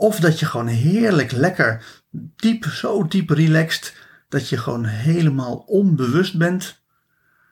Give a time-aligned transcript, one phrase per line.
[0.00, 1.84] of dat je gewoon heerlijk lekker
[2.36, 3.94] diep, zo diep relaxed,
[4.28, 6.82] dat je gewoon helemaal onbewust bent.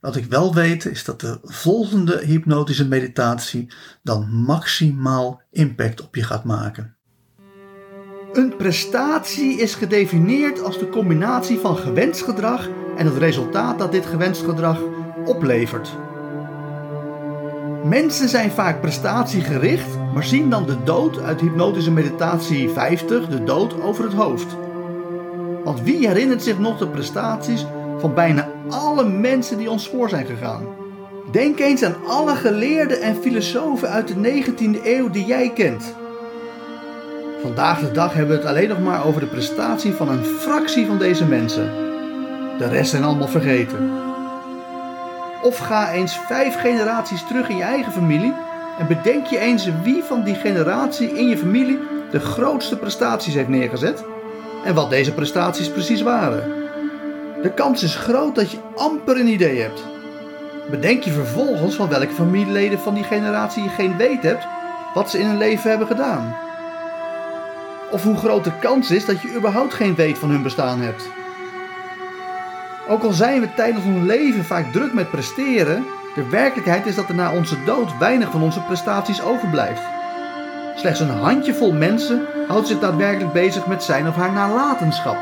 [0.00, 6.22] Wat ik wel weet is dat de volgende hypnotische meditatie dan maximaal impact op je
[6.22, 6.96] gaat maken.
[8.32, 14.06] Een prestatie is gedefinieerd als de combinatie van gewenst gedrag en het resultaat dat dit
[14.06, 14.80] gewenst gedrag
[15.24, 15.90] oplevert.
[17.84, 23.82] Mensen zijn vaak prestatiegericht, maar zien dan de dood uit hypnotische meditatie 50, de dood
[23.82, 24.56] over het hoofd.
[25.64, 27.66] Want wie herinnert zich nog de prestaties
[27.98, 30.66] van bijna alle mensen die ons voor zijn gegaan?
[31.32, 35.94] Denk eens aan alle geleerden en filosofen uit de 19e eeuw die jij kent.
[37.42, 40.86] Vandaag de dag hebben we het alleen nog maar over de prestatie van een fractie
[40.86, 41.72] van deze mensen.
[42.58, 44.09] De rest zijn allemaal vergeten.
[45.42, 48.34] Of ga eens vijf generaties terug in je eigen familie
[48.78, 51.78] en bedenk je eens wie van die generatie in je familie
[52.10, 54.04] de grootste prestaties heeft neergezet
[54.64, 56.52] en wat deze prestaties precies waren.
[57.42, 59.82] De kans is groot dat je amper een idee hebt.
[60.70, 64.46] Bedenk je vervolgens van welke familieleden van die generatie je geen weet hebt
[64.94, 66.36] wat ze in hun leven hebben gedaan.
[67.90, 71.10] Of hoe groot de kans is dat je überhaupt geen weet van hun bestaan hebt.
[72.90, 75.84] Ook al zijn we tijdens ons leven vaak druk met presteren,
[76.14, 79.82] de werkelijkheid is dat er na onze dood weinig van onze prestaties overblijft.
[80.76, 85.16] Slechts een handjevol mensen houdt zich daadwerkelijk bezig met zijn of haar nalatenschap.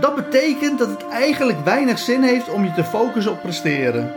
[0.00, 4.12] Dat betekent dat het eigenlijk weinig zin heeft om je te focussen op presteren.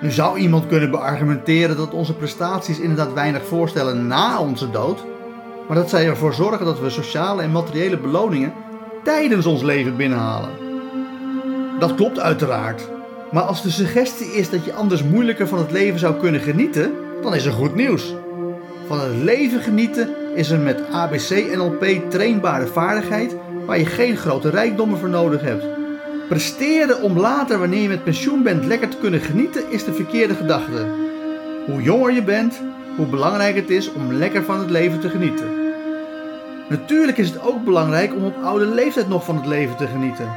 [0.00, 5.04] Nu zou iemand kunnen beargumenteren dat onze prestaties inderdaad weinig voorstellen na onze dood,
[5.68, 8.52] maar dat zij ervoor zorgen dat we sociale en materiële beloningen
[9.04, 10.50] tijdens ons leven binnenhalen.
[11.78, 12.88] Dat klopt uiteraard,
[13.30, 16.92] maar als de suggestie is dat je anders moeilijker van het leven zou kunnen genieten,
[17.22, 18.14] dan is er goed nieuws.
[18.86, 23.36] Van het leven genieten is een met ABC-NLP trainbare vaardigheid
[23.66, 25.64] waar je geen grote rijkdommen voor nodig hebt.
[26.28, 30.34] Presteren om later, wanneer je met pensioen bent, lekker te kunnen genieten, is de verkeerde
[30.34, 30.86] gedachte.
[31.66, 32.60] Hoe jonger je bent,
[32.96, 35.59] hoe belangrijk het is om lekker van het leven te genieten.
[36.70, 40.28] Natuurlijk is het ook belangrijk om op oude leeftijd nog van het leven te genieten.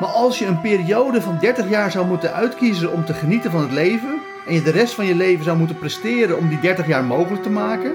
[0.00, 3.60] Maar als je een periode van 30 jaar zou moeten uitkiezen om te genieten van
[3.60, 6.86] het leven en je de rest van je leven zou moeten presteren om die 30
[6.86, 7.92] jaar mogelijk te maken,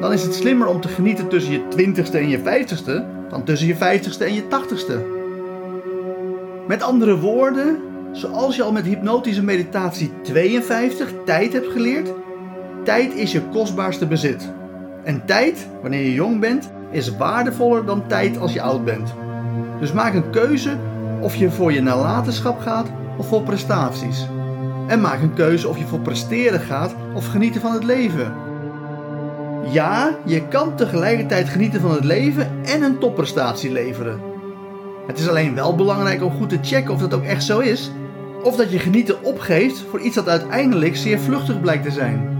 [0.00, 3.68] dan is het slimmer om te genieten tussen je 20ste en je 50ste dan tussen
[3.68, 4.94] je 50ste en je 80ste.
[6.66, 7.78] Met andere woorden,
[8.12, 12.12] zoals je al met hypnotische meditatie 52 tijd hebt geleerd,
[12.84, 14.52] tijd is je kostbaarste bezit.
[15.04, 19.14] En tijd, wanneer je jong bent, is waardevoller dan tijd als je oud bent.
[19.80, 20.76] Dus maak een keuze
[21.20, 22.86] of je voor je nalatenschap gaat
[23.16, 24.26] of voor prestaties.
[24.86, 28.34] En maak een keuze of je voor presteren gaat of genieten van het leven.
[29.70, 34.20] Ja, je kan tegelijkertijd genieten van het leven en een topprestatie leveren.
[35.06, 37.90] Het is alleen wel belangrijk om goed te checken of dat ook echt zo is,
[38.42, 42.39] of dat je genieten opgeeft voor iets dat uiteindelijk zeer vluchtig blijkt te zijn.